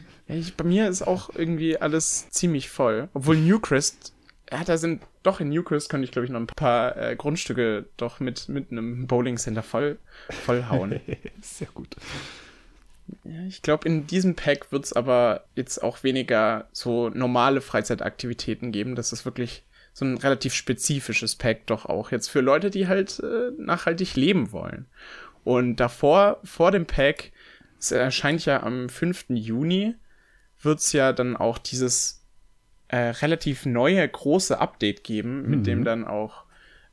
[0.33, 3.09] ich, bei mir ist auch irgendwie alles ziemlich voll.
[3.13, 4.13] Obwohl Newcrest,
[4.51, 7.85] ja, da sind doch in Newcrest könnte ich, glaube ich, noch ein paar äh, Grundstücke
[7.97, 10.99] doch mit, mit einem Bowling Center voll, vollhauen.
[11.41, 11.95] Sehr gut.
[13.23, 18.71] Ja, ich glaube, in diesem Pack wird es aber jetzt auch weniger so normale Freizeitaktivitäten
[18.71, 18.95] geben.
[18.95, 19.63] Das ist wirklich
[19.93, 24.51] so ein relativ spezifisches Pack doch auch jetzt für Leute, die halt äh, nachhaltig leben
[24.51, 24.85] wollen.
[25.43, 27.31] Und davor, vor dem Pack,
[27.79, 29.25] es erscheint ja am 5.
[29.29, 29.95] Juni,
[30.61, 32.21] wird's ja dann auch dieses
[32.87, 35.63] äh, relativ neue große Update geben, mit mhm.
[35.63, 36.43] dem dann auch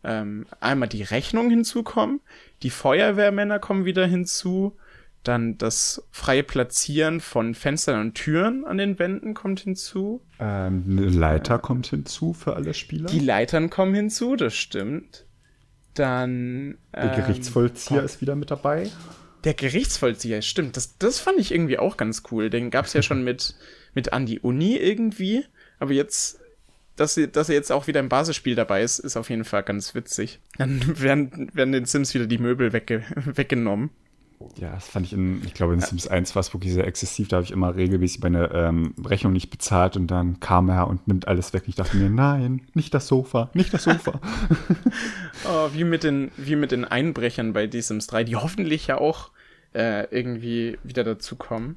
[0.04, 2.20] ähm, einmal die Rechnung hinzukommen,
[2.62, 4.76] die Feuerwehrmänner kommen wieder hinzu,
[5.24, 10.22] dann das freie Platzieren von Fenstern und Türen an den Wänden kommt hinzu.
[10.38, 13.10] Ähm, eine Leiter äh, kommt hinzu für alle Spieler.
[13.10, 15.26] Die Leitern kommen hinzu, das stimmt.
[15.94, 16.78] Dann.
[16.94, 18.88] Der ähm, Gerichtsvollzieher ist wieder mit dabei.
[19.48, 20.76] Der Gerichtsvollzieher, stimmt.
[20.76, 22.50] Das, das fand ich irgendwie auch ganz cool.
[22.50, 23.54] Den gab es ja schon mit,
[23.94, 25.42] mit an die Uni irgendwie.
[25.78, 26.38] Aber jetzt,
[26.96, 29.94] dass, dass er jetzt auch wieder im Basisspiel dabei ist, ist auf jeden Fall ganz
[29.94, 30.40] witzig.
[30.58, 33.88] Dann werden, werden den Sims wieder die Möbel wegge weggenommen.
[34.56, 37.28] Ja, das fand ich in, ich glaube, in Sims 1 war es wirklich sehr exzessiv.
[37.28, 41.08] Da habe ich immer regelmäßig meine ähm, Rechnung nicht bezahlt und dann kam er und
[41.08, 41.64] nimmt alles weg.
[41.66, 44.20] Ich dachte mir, nein, nicht das Sofa, nicht das Sofa.
[45.44, 48.98] oh, wie, mit den, wie mit den Einbrechern bei The Sims 3, die hoffentlich ja
[48.98, 49.30] auch
[49.74, 51.76] äh, irgendwie wieder dazukommen.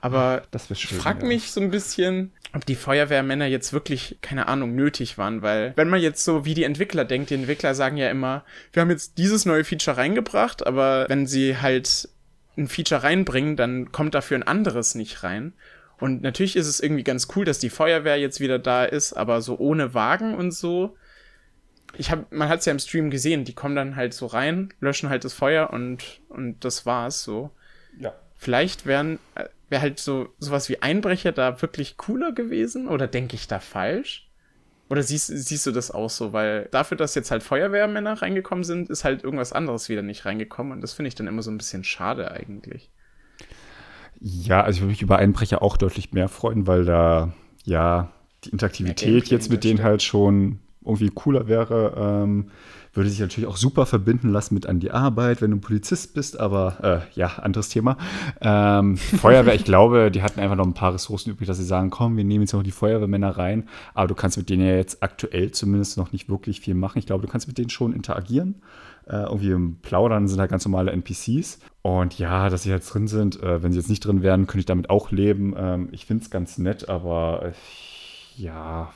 [0.00, 1.52] Aber schön, ich frage mich ja.
[1.52, 6.00] so ein bisschen, ob die Feuerwehrmänner jetzt wirklich, keine Ahnung, nötig waren, weil wenn man
[6.00, 9.44] jetzt so wie die Entwickler denkt, die Entwickler sagen ja immer, wir haben jetzt dieses
[9.44, 12.08] neue Feature reingebracht, aber wenn sie halt
[12.56, 15.52] ein Feature reinbringen, dann kommt dafür ein anderes nicht rein.
[15.98, 19.42] Und natürlich ist es irgendwie ganz cool, dass die Feuerwehr jetzt wieder da ist, aber
[19.42, 20.96] so ohne Wagen und so.
[21.96, 24.72] Ich hab, man hat es ja im Stream gesehen, die kommen dann halt so rein,
[24.80, 27.50] löschen halt das Feuer und, und das war's so.
[27.98, 28.14] Ja.
[28.42, 32.88] Vielleicht wären, äh, wäre halt so sowas wie Einbrecher da wirklich cooler gewesen?
[32.88, 34.30] Oder denke ich da falsch?
[34.88, 36.32] Oder siehst, siehst du das auch so?
[36.32, 40.72] Weil dafür, dass jetzt halt Feuerwehrmänner reingekommen sind, ist halt irgendwas anderes wieder nicht reingekommen.
[40.72, 42.90] Und das finde ich dann immer so ein bisschen schade eigentlich.
[44.20, 48.10] Ja, also ich würde mich über Einbrecher auch deutlich mehr freuen, weil da ja
[48.44, 52.22] die Interaktivität jetzt mit denen halt schon irgendwie cooler wäre.
[52.24, 52.50] Ähm,
[52.92, 56.38] würde sich natürlich auch super verbinden lassen mit an die Arbeit, wenn du Polizist bist,
[56.40, 57.96] aber äh, ja, anderes Thema.
[58.40, 61.90] Ähm, Feuerwehr, ich glaube, die hatten einfach noch ein paar Ressourcen übrig, dass sie sagen,
[61.90, 65.02] komm, wir nehmen jetzt noch die Feuerwehrmänner rein, aber du kannst mit denen ja jetzt
[65.02, 66.98] aktuell zumindest noch nicht wirklich viel machen.
[66.98, 68.56] Ich glaube, du kannst mit denen schon interagieren.
[69.06, 71.58] Äh, irgendwie im Plaudern sind halt ganz normale NPCs.
[71.82, 74.60] Und ja, dass sie jetzt drin sind, äh, wenn sie jetzt nicht drin wären, könnte
[74.60, 75.54] ich damit auch leben.
[75.56, 77.52] Ähm, ich finde es ganz nett, aber äh,
[78.40, 78.92] ja,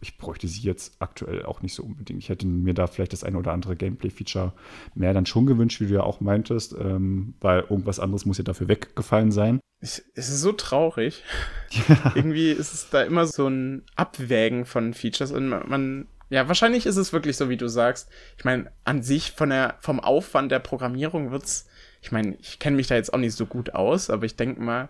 [0.00, 2.22] ich bräuchte sie jetzt aktuell auch nicht so unbedingt.
[2.22, 4.52] Ich hätte mir da vielleicht das eine oder andere Gameplay-Feature
[4.94, 8.44] mehr dann schon gewünscht, wie du ja auch meintest, ähm, weil irgendwas anderes muss ja
[8.44, 9.60] dafür weggefallen sein.
[9.80, 11.22] Es, ist so traurig.
[11.70, 12.12] Ja.
[12.14, 16.86] Irgendwie ist es da immer so ein Abwägen von Features und man, man ja, wahrscheinlich
[16.86, 18.08] ist es wirklich so, wie du sagst.
[18.36, 21.68] Ich meine, an sich von der, vom Aufwand der Programmierung wird's,
[22.02, 24.60] ich meine, ich kenne mich da jetzt auch nicht so gut aus, aber ich denke
[24.60, 24.88] mal,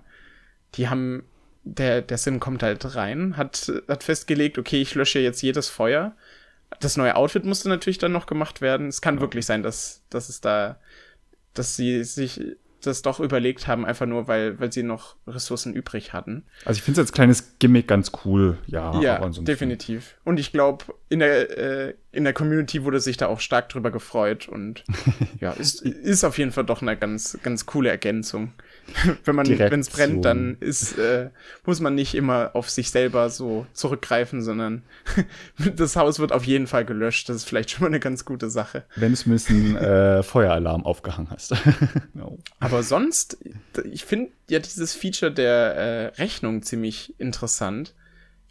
[0.75, 1.25] die haben
[1.67, 6.15] der, der Sim kommt halt rein, hat, hat festgelegt, okay, ich lösche jetzt jedes Feuer.
[6.81, 8.89] Das neue Outfit musste natürlich dann noch gemacht werden.
[8.89, 9.21] Es kann ja.
[9.21, 10.79] wirklich sein, dass, dass es da,
[11.55, 12.41] dass sie sich
[12.83, 16.45] das doch überlegt haben, einfach nur, weil, weil sie noch Ressourcen übrig hatten.
[16.65, 19.01] Also ich finde es als kleines Gimmick ganz cool, ja.
[19.01, 20.17] Ja, definitiv.
[20.25, 23.91] Und ich glaube, in der, äh, in der Community wurde sich da auch stark drüber
[23.91, 24.85] gefreut und
[25.41, 28.53] ja, ist, ist auf jeden Fall doch eine ganz, ganz coole Ergänzung.
[29.25, 31.31] wenn man, wenn es brennt, dann ist, äh,
[31.65, 34.83] muss man nicht immer auf sich selber so zurückgreifen, sondern
[35.77, 37.29] das Haus wird auf jeden Fall gelöscht.
[37.29, 38.85] Das ist vielleicht schon mal eine ganz gute Sache.
[38.97, 41.55] Wenn du zumindest einen äh, Feueralarm aufgehangen hast.
[42.15, 42.39] no.
[42.61, 43.39] Aber sonst,
[43.91, 47.95] ich finde ja dieses Feature der äh, Rechnung ziemlich interessant.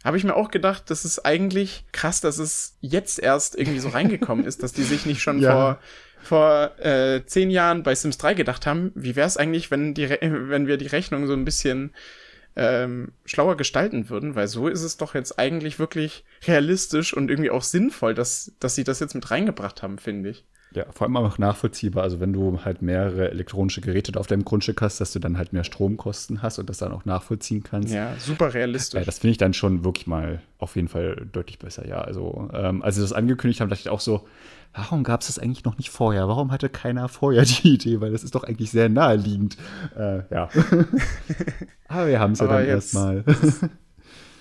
[0.04, 3.88] Habe ich mir auch gedacht, das ist eigentlich krass, dass es jetzt erst irgendwie so
[3.88, 5.52] reingekommen ist, dass die sich nicht schon ja.
[5.52, 5.78] vor
[6.26, 10.08] vor äh, zehn Jahren bei Sims 3 gedacht haben, wie wäre es eigentlich, wenn, die
[10.20, 11.92] wenn wir die Rechnung so ein bisschen
[12.56, 17.50] ähm, schlauer gestalten würden, weil so ist es doch jetzt eigentlich wirklich realistisch und irgendwie
[17.50, 20.44] auch sinnvoll, dass, dass sie das jetzt mit reingebracht haben, finde ich.
[20.74, 22.02] Ja, vor allem auch nachvollziehbar.
[22.02, 25.52] Also wenn du halt mehrere elektronische Geräte auf deinem Grundstück hast, dass du dann halt
[25.52, 27.94] mehr Stromkosten hast und das dann auch nachvollziehen kannst.
[27.94, 28.98] Ja, super realistisch.
[28.98, 32.00] Ja, das finde ich dann schon wirklich mal auf jeden Fall deutlich besser, ja.
[32.00, 34.26] Also ähm, als sie das angekündigt haben, dachte ich auch so,
[34.76, 36.28] warum gab es das eigentlich noch nicht vorher?
[36.28, 38.00] Warum hatte keiner vorher die Idee?
[38.00, 39.56] Weil das ist doch eigentlich sehr naheliegend.
[39.96, 40.48] Äh, ja.
[41.88, 43.24] Aber wir haben es ja dann erstmal.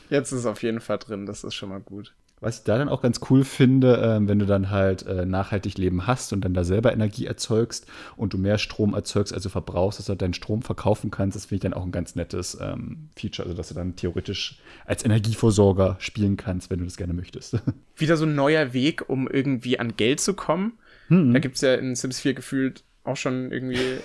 [0.09, 2.13] Jetzt ist es auf jeden Fall drin, das ist schon mal gut.
[2.41, 5.77] Was ich da dann auch ganz cool finde, äh, wenn du dann halt äh, nachhaltig
[5.77, 7.87] Leben hast und dann da selber Energie erzeugst
[8.17, 11.45] und du mehr Strom erzeugst, als du verbrauchst, dass du deinen Strom verkaufen kannst, das
[11.45, 13.47] finde ich dann auch ein ganz nettes ähm, Feature.
[13.47, 17.57] Also, dass du dann theoretisch als Energieversorger spielen kannst, wenn du das gerne möchtest.
[17.95, 20.73] Wieder so ein neuer Weg, um irgendwie an Geld zu kommen.
[21.07, 21.33] Mhm.
[21.33, 23.99] Da gibt es ja in Sims 4 gefühlt auch schon irgendwie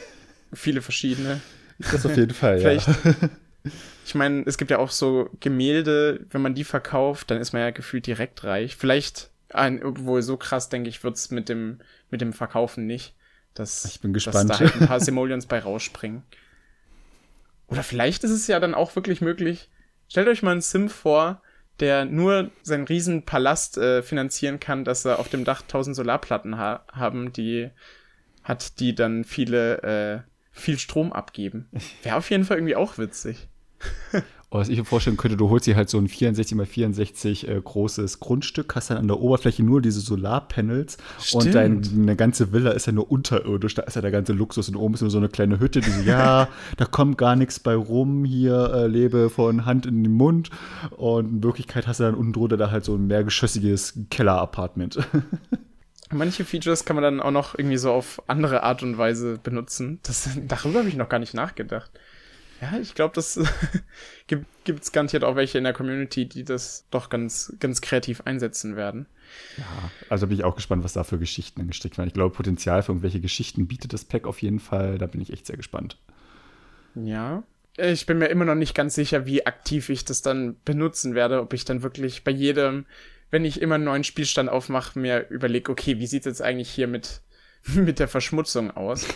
[0.53, 1.41] viele verschiedene.
[1.79, 2.79] Das auf jeden Fall, ja.
[4.05, 7.63] Ich meine, es gibt ja auch so Gemälde, wenn man die verkauft, dann ist man
[7.63, 8.77] ja gefühlt direkt reich.
[8.77, 13.15] Vielleicht, ein, obwohl so krass, denke ich, wird's mit dem, mit dem Verkaufen nicht.
[13.55, 14.51] Dass, ich bin gespannt.
[14.51, 16.23] Dass da halt ein paar Simoleons bei rausspringen.
[17.67, 19.69] Oder vielleicht ist es ja dann auch wirklich möglich.
[20.09, 21.43] Stellt euch mal einen Sim vor,
[21.79, 26.59] der nur seinen riesen Palast äh, finanzieren kann, dass er auf dem Dach tausend Solarplatten
[26.59, 27.71] ha haben, die
[28.43, 31.69] hat, die dann viele äh, viel Strom abgeben.
[32.03, 33.49] Wäre auf jeden Fall irgendwie auch witzig.
[34.53, 37.49] Oh, was ich mir vorstellen könnte, du holst dir halt so ein 64 x 64
[37.49, 41.47] äh, großes Grundstück, hast dann an der Oberfläche nur diese Solarpanels Stimmt.
[41.47, 44.75] und deine ganze Villa ist ja nur unterirdisch, da ist ja der ganze Luxus und
[44.75, 47.77] oben ist nur so eine kleine Hütte, die so, ja, da kommt gar nichts bei
[47.77, 50.51] rum, hier äh, lebe von Hand in den Mund
[50.97, 54.99] und in Wirklichkeit hast du dann unten drunter da halt so ein mehrgeschossiges Keller-Apartment.
[56.13, 60.01] Manche Features kann man dann auch noch irgendwie so auf andere Art und Weise benutzen.
[60.03, 61.93] Das, darüber habe ich noch gar nicht nachgedacht.
[62.61, 63.41] Ja, ich glaube, das
[64.27, 64.45] gibt
[64.83, 69.07] es garantiert auch welche in der Community, die das doch ganz, ganz kreativ einsetzen werden.
[69.57, 72.09] Ja, also bin ich auch gespannt, was da für Geschichten gestrickt werden.
[72.09, 74.99] Ich glaube, Potenzial für irgendwelche Geschichten bietet das Pack auf jeden Fall.
[74.99, 75.97] Da bin ich echt sehr gespannt.
[76.95, 77.45] Ja.
[77.77, 81.41] Ich bin mir immer noch nicht ganz sicher, wie aktiv ich das dann benutzen werde,
[81.41, 82.85] ob ich dann wirklich bei jedem,
[83.31, 86.69] wenn ich immer einen neuen Spielstand aufmache, mir überlege, okay, wie sieht es jetzt eigentlich
[86.69, 87.23] hier mit,
[87.75, 89.07] mit der Verschmutzung aus?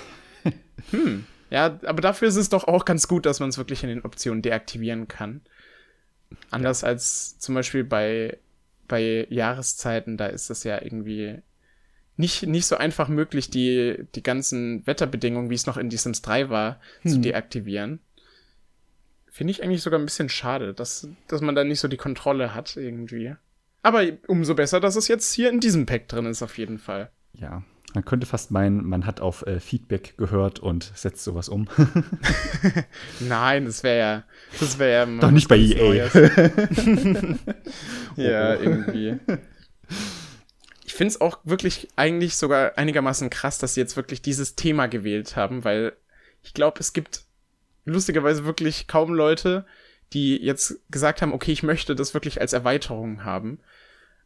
[0.92, 1.26] hm.
[1.54, 4.02] Ja, aber dafür ist es doch auch ganz gut, dass man es wirklich in den
[4.02, 5.40] Optionen deaktivieren kann.
[6.50, 6.88] Anders ja.
[6.88, 8.38] als zum Beispiel bei,
[8.88, 11.38] bei Jahreszeiten, da ist es ja irgendwie
[12.16, 16.22] nicht, nicht so einfach möglich, die, die ganzen Wetterbedingungen, wie es noch in die Sims
[16.22, 17.12] 3 war, hm.
[17.12, 18.00] zu deaktivieren.
[19.30, 22.52] Finde ich eigentlich sogar ein bisschen schade, dass, dass man da nicht so die Kontrolle
[22.52, 23.36] hat irgendwie.
[23.84, 27.12] Aber umso besser, dass es jetzt hier in diesem Pack drin ist, auf jeden Fall.
[27.32, 27.62] Ja,
[27.94, 31.68] man könnte fast meinen, man hat auf äh, Feedback gehört und setzt sowas um.
[33.20, 34.24] Nein, das wäre ja.
[34.58, 35.20] Das wäre ja.
[35.20, 36.06] Doch nicht bei EA.
[38.16, 38.62] ja, oh.
[38.62, 39.18] irgendwie.
[40.84, 44.88] Ich finde es auch wirklich eigentlich sogar einigermaßen krass, dass sie jetzt wirklich dieses Thema
[44.88, 45.92] gewählt haben, weil
[46.42, 47.22] ich glaube, es gibt
[47.84, 49.66] lustigerweise wirklich kaum Leute,
[50.12, 53.60] die jetzt gesagt haben, okay, ich möchte das wirklich als Erweiterung haben.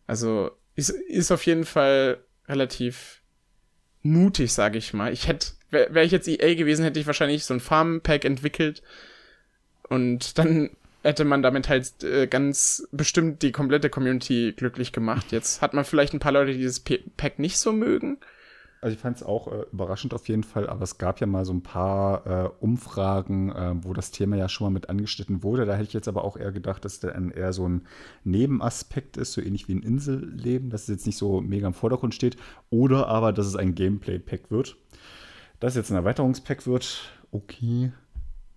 [0.06, 3.17] Also ist, ist auf jeden Fall relativ
[4.02, 5.12] mutig, sage ich mal.
[5.12, 8.82] Ich hätte, wäre wär ich jetzt EA gewesen, hätte ich wahrscheinlich so ein Farm-Pack entwickelt
[9.88, 10.70] und dann
[11.02, 15.32] hätte man damit halt äh, ganz bestimmt die komplette Community glücklich gemacht.
[15.32, 18.18] Jetzt hat man vielleicht ein paar Leute, die dieses Pack nicht so mögen.
[18.80, 21.44] Also ich fand es auch äh, überraschend auf jeden Fall, aber es gab ja mal
[21.44, 25.66] so ein paar äh, Umfragen, äh, wo das Thema ja schon mal mit angeschnitten wurde.
[25.66, 27.86] Da hätte ich jetzt aber auch eher gedacht, dass der eher so ein
[28.22, 32.14] Nebenaspekt ist, so ähnlich wie ein Inselleben, dass es jetzt nicht so mega im Vordergrund
[32.14, 32.36] steht.
[32.70, 34.76] Oder aber, dass es ein Gameplay-Pack wird.
[35.58, 37.90] Dass es jetzt ein Erweiterungspack wird, okay,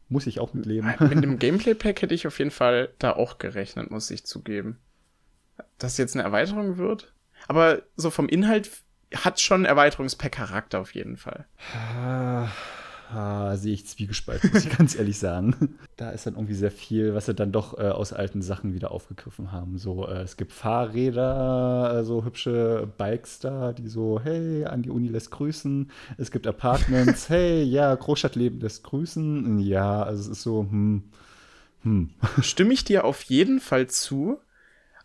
[0.07, 0.93] muss ich auch mitleben.
[0.99, 4.77] Mit dem Gameplay-Pack hätte ich auf jeden Fall da auch gerechnet, muss ich zugeben.
[5.79, 7.12] Dass jetzt eine Erweiterung wird.
[7.47, 8.69] Aber so vom Inhalt
[9.15, 11.45] hat schon Erweiterungspack-Charakter auf jeden Fall.
[11.74, 12.47] Ah,
[13.13, 15.78] ah, sehe ich zwiegespalten, muss ich ganz ehrlich sagen.
[15.97, 18.91] Da ist dann irgendwie sehr viel, was sie dann doch äh, aus alten Sachen wieder
[18.91, 19.78] aufgegriffen haben.
[19.78, 24.89] So, äh, es gibt Fahrräder, äh, so hübsche Bikes da, die so, hey, an die
[24.89, 25.91] Uni lässt grüßen.
[26.17, 29.60] Es gibt Apartments, hey, ja, Großstadtleben lässt grüßen.
[29.60, 31.04] Ja, also es ist so, hm,
[31.84, 32.12] hm.
[32.41, 34.39] Stimme ich dir auf jeden Fall zu.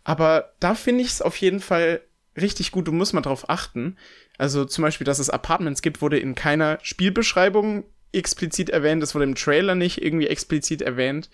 [0.03, 1.99] Aber da finde ich es auf jeden Fall
[2.37, 3.97] richtig gut, du musst mal drauf achten.
[4.37, 9.25] Also zum Beispiel, dass es Apartments gibt, wurde in keiner Spielbeschreibung explizit erwähnt, das wurde
[9.25, 11.29] im Trailer nicht irgendwie explizit erwähnt.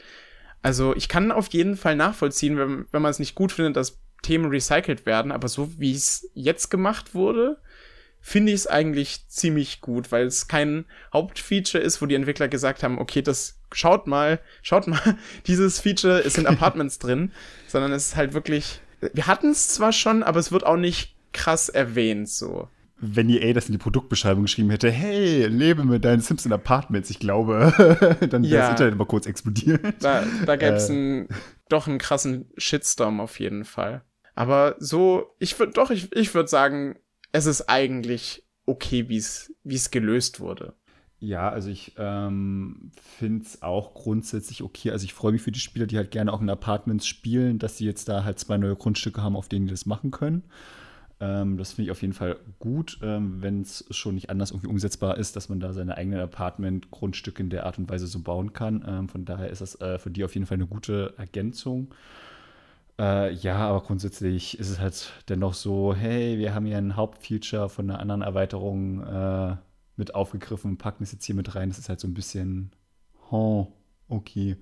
[0.61, 3.99] Also ich kann auf jeden Fall nachvollziehen, wenn, wenn man es nicht gut findet, dass
[4.21, 7.57] Themen recycelt werden, aber so wie es jetzt gemacht wurde,
[8.21, 12.81] finde ich es eigentlich ziemlich gut, weil es kein Hauptfeature ist, wo die Entwickler gesagt
[12.81, 17.33] haben, okay, das schaut mal, schaut mal, dieses Feature ist in Apartments drin,
[17.67, 18.79] sondern es ist halt wirklich
[19.13, 22.69] wir hatten es zwar schon, aber es wird auch nicht krass erwähnt so.
[22.97, 27.09] Wenn EA das in die Produktbeschreibung geschrieben hätte, hey, lebe mit deinen Sims in Apartments,
[27.09, 27.73] ich glaube,
[28.29, 29.81] dann wäre ja, das Internet mal kurz explodiert.
[29.99, 31.27] Da, da gäbe es äh.
[31.67, 34.03] doch einen krassen Shitstorm auf jeden Fall.
[34.35, 36.97] Aber so, ich würde doch, ich, ich würde sagen,
[37.33, 40.73] es ist eigentlich okay, wie es gelöst wurde.
[41.23, 44.91] Ja, also ich ähm, finde es auch grundsätzlich okay.
[44.91, 47.77] Also ich freue mich für die Spieler, die halt gerne auch in Apartments spielen, dass
[47.77, 50.43] sie jetzt da halt zwei neue Grundstücke haben, auf denen die das machen können.
[51.21, 54.67] Ähm, das finde ich auf jeden Fall gut, ähm, wenn es schon nicht anders irgendwie
[54.67, 58.51] umsetzbar ist, dass man da seine eigenen Apartment-Grundstücke in der Art und Weise so bauen
[58.51, 58.83] kann.
[58.85, 61.93] Ähm, von daher ist das äh, für die auf jeden Fall eine gute Ergänzung.
[62.99, 67.69] Äh, ja, aber grundsätzlich ist es halt dennoch so, hey, wir haben hier ein Hauptfeature
[67.69, 69.01] von einer anderen Erweiterung.
[69.03, 69.55] Äh,
[69.95, 71.69] mit aufgegriffen und packen es jetzt hier mit rein.
[71.69, 72.71] Das ist halt so ein bisschen,
[73.31, 73.67] oh,
[74.07, 74.57] okay.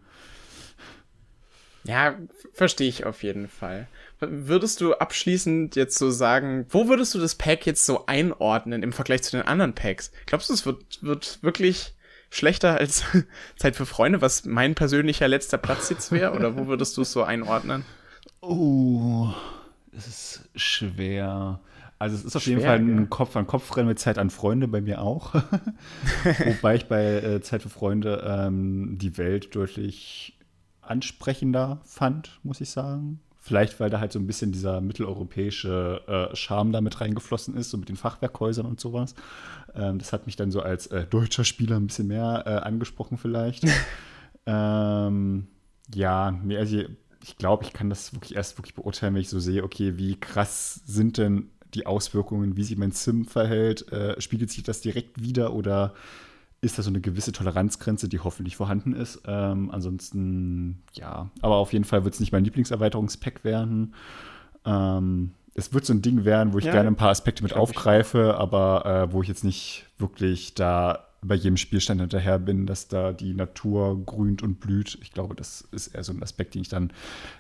[1.84, 2.16] Ja,
[2.54, 3.88] verstehe ich auf jeden Fall.
[4.20, 8.94] Würdest du abschließend jetzt so sagen, wo würdest du das Pack jetzt so einordnen im
[8.94, 10.12] Vergleich zu den anderen Packs?
[10.28, 11.96] Glaubst du, es wird, wird wirklich
[12.30, 13.04] schlechter als
[13.58, 16.34] Zeit für Freunde, was mein persönlicher letzter Platz jetzt wäre?
[16.34, 17.86] Oder wo würdest du es so einordnen?
[18.44, 19.32] Oh,
[19.96, 21.60] es ist schwer.
[22.02, 24.32] Also es ist auf Schwer, jeden Fall ein Kopf an Kopf Rennen mit Zeit an
[24.32, 25.36] Freunde bei mir auch.
[26.46, 30.36] Wobei ich bei äh, Zeit für Freunde ähm, die Welt deutlich
[30.82, 33.20] ansprechender fand, muss ich sagen.
[33.38, 37.70] Vielleicht, weil da halt so ein bisschen dieser mitteleuropäische äh, Charme da mit reingeflossen ist,
[37.70, 39.14] so mit den Fachwerkhäusern und sowas.
[39.76, 43.20] Ähm, das hat mich dann so als äh, deutscher Spieler ein bisschen mehr äh, angesprochen
[43.20, 43.64] vielleicht.
[44.48, 45.50] ähm,
[45.94, 46.78] ja, also
[47.24, 50.20] ich glaube, ich kann das wirklich erst wirklich beurteilen, wenn ich so sehe, okay, wie
[50.20, 55.22] krass sind denn die Auswirkungen, wie sich mein Sim verhält, äh, spiegelt sich das direkt
[55.22, 55.94] wieder oder
[56.62, 59.24] ist da so eine gewisse Toleranzgrenze, die hoffentlich vorhanden ist.
[59.26, 63.96] Ähm, ansonsten, ja, aber auf jeden Fall wird es nicht mein Lieblingserweiterungspack werden.
[64.64, 67.54] Ähm, es wird so ein Ding werden, wo ich ja, gerne ein paar Aspekte mit
[67.54, 72.88] aufgreife, aber äh, wo ich jetzt nicht wirklich da bei jedem Spielstand hinterher bin, dass
[72.88, 74.98] da die Natur grünt und blüht.
[75.02, 76.92] Ich glaube, das ist eher so ein Aspekt, den ich dann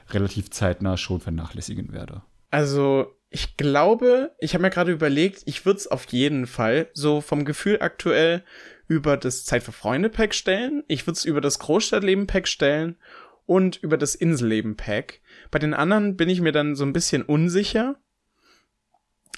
[0.09, 2.21] relativ zeitnah schon vernachlässigen werde.
[2.51, 7.21] Also ich glaube, ich habe mir gerade überlegt, ich würde es auf jeden Fall so
[7.21, 8.43] vom Gefühl aktuell
[8.89, 10.83] über das Zeit für Freunde Pack stellen.
[10.89, 12.97] Ich würde es über das Großstadtleben Pack stellen
[13.45, 15.21] und über das Inselleben Pack.
[15.49, 17.95] Bei den anderen bin ich mir dann so ein bisschen unsicher.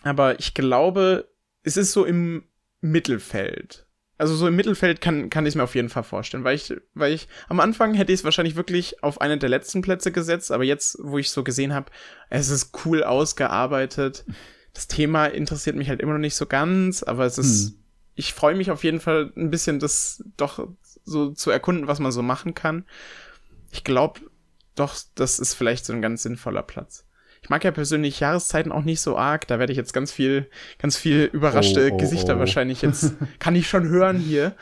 [0.02, 1.30] Aber ich glaube,
[1.62, 2.46] es ist so im
[2.82, 3.86] Mittelfeld
[4.18, 7.14] also so im Mittelfeld kann, kann ich mir auf jeden Fall vorstellen, weil ich, weil
[7.14, 10.64] ich am Anfang hätte ich es wahrscheinlich wirklich auf einen der letzten Plätze gesetzt, aber
[10.64, 11.92] jetzt, wo ich so gesehen habe,
[12.30, 14.26] es ist cool ausgearbeitet.
[14.74, 17.76] Das Thema interessiert mich halt immer noch nicht so ganz, aber es ist, hm.
[18.16, 20.68] ich freue mich auf jeden Fall ein bisschen, das doch
[21.04, 22.86] so zu erkunden, was man so machen kann.
[23.72, 24.22] Ich glaube,
[24.76, 27.06] doch, das ist vielleicht so ein ganz sinnvoller Platz.
[27.44, 29.48] Ich mag ja persönlich Jahreszeiten auch nicht so arg.
[29.48, 30.48] Da werde ich jetzt ganz viel,
[30.80, 32.40] ganz viel überraschte oh, oh, Gesichter oh.
[32.40, 34.54] wahrscheinlich jetzt, kann ich schon hören hier.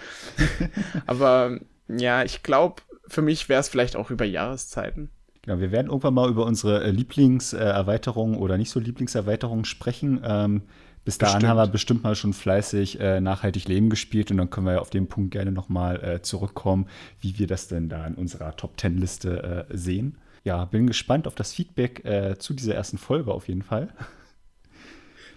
[1.06, 5.10] Aber ja, ich glaube, für mich wäre es vielleicht auch über Jahreszeiten.
[5.44, 10.20] Genau, wir werden irgendwann mal über unsere äh, Lieblingserweiterungen oder nicht so Lieblingserweiterungen sprechen.
[10.24, 10.64] Ähm,
[11.06, 11.50] Bis dahin bestimmt.
[11.50, 14.80] haben wir bestimmt mal schon fleißig äh, nachhaltig Leben gespielt und dann können wir ja
[14.80, 16.88] auf den Punkt gerne nochmal äh, zurückkommen,
[17.20, 20.18] wie wir das denn da in unserer Top Ten Liste äh, sehen.
[20.44, 23.90] Ja, bin gespannt auf das Feedback äh, zu dieser ersten Folge auf jeden Fall.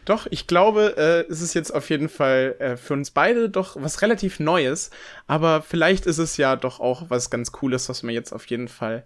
[0.05, 3.77] Doch, ich glaube, äh, es ist jetzt auf jeden Fall äh, für uns beide doch
[3.81, 4.91] was relativ Neues.
[5.27, 8.69] Aber vielleicht ist es ja doch auch was ganz Cooles, was man jetzt auf jeden
[8.69, 9.05] Fall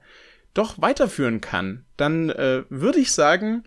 [0.54, 1.84] doch weiterführen kann.
[1.96, 3.64] Dann äh, würde ich sagen,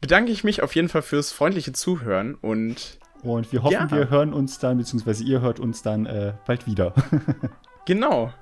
[0.00, 2.98] bedanke ich mich auf jeden Fall fürs freundliche Zuhören und.
[3.22, 3.90] Und wir hoffen, ja.
[3.90, 6.94] wir hören uns dann, beziehungsweise ihr hört uns dann äh, bald wieder.
[7.86, 8.32] genau.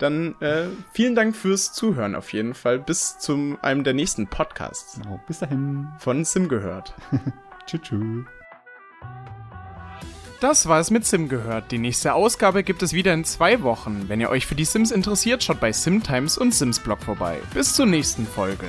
[0.00, 2.78] Dann äh, vielen Dank fürs Zuhören auf jeden Fall.
[2.78, 4.98] Bis zu einem der nächsten Podcasts.
[4.98, 5.88] Genau, bis dahin.
[5.98, 6.94] Von Sim gehört.
[7.66, 8.24] Tschüss.
[10.40, 11.70] Das war es mit Sim gehört.
[11.70, 14.08] Die nächste Ausgabe gibt es wieder in zwei Wochen.
[14.08, 17.38] Wenn ihr euch für die Sims interessiert, schaut bei SimTimes und Sims Blog vorbei.
[17.52, 18.66] Bis zur nächsten Folge.